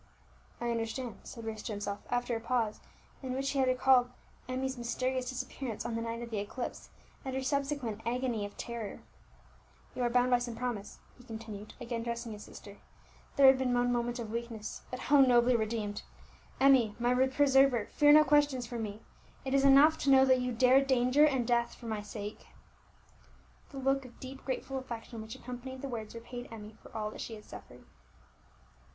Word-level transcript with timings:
"I 0.59 0.71
understand," 0.71 1.19
said 1.25 1.43
Bruce 1.43 1.61
to 1.61 1.73
himself, 1.73 1.99
after 2.09 2.35
a 2.35 2.39
pause 2.39 2.79
in 3.21 3.33
which 3.33 3.51
he 3.51 3.59
had 3.59 3.67
recalled 3.67 4.09
Emmie's 4.49 4.75
mysterious 4.75 5.29
disappearance 5.29 5.85
on 5.85 5.93
the 5.93 6.01
night 6.01 6.23
of 6.23 6.31
the 6.31 6.39
eclipse, 6.39 6.89
and 7.23 7.35
her 7.35 7.43
subsequent 7.43 8.01
agony 8.03 8.43
of 8.43 8.57
terror. 8.57 9.01
"You 9.93 10.01
are 10.01 10.09
bound 10.09 10.31
by 10.31 10.39
some 10.39 10.55
promise," 10.55 10.97
he 11.19 11.23
continued, 11.23 11.75
again 11.79 12.01
addressing 12.01 12.31
his 12.31 12.43
sister; 12.43 12.79
"there 13.35 13.45
had 13.45 13.59
been 13.59 13.75
one 13.75 13.91
moment 13.93 14.17
of 14.17 14.31
weakness, 14.31 14.81
but 14.89 15.01
how 15.01 15.21
nobly 15.21 15.55
redeemed! 15.55 16.01
Emmie, 16.59 16.95
my 16.97 17.13
preserver, 17.27 17.85
fear 17.91 18.11
no 18.11 18.23
questions 18.23 18.65
from 18.65 18.81
me; 18.81 19.03
it 19.45 19.53
is 19.53 19.63
enough 19.63 19.99
to 19.99 20.09
know 20.09 20.25
that 20.25 20.41
you 20.41 20.51
dared 20.51 20.87
danger 20.87 21.25
and 21.27 21.45
death 21.45 21.75
for 21.75 21.85
my 21.85 22.01
sake!" 22.01 22.47
The 23.69 23.77
look 23.77 24.03
of 24.03 24.19
deep 24.19 24.43
grateful 24.45 24.79
affection 24.79 25.21
which 25.21 25.35
accompanied 25.35 25.83
the 25.83 25.89
words 25.89 26.15
repaid 26.15 26.49
Emmie 26.51 26.75
for 26.81 26.91
all 26.97 27.11
that 27.11 27.21
she 27.21 27.35
had 27.35 27.45
suffered. 27.45 27.83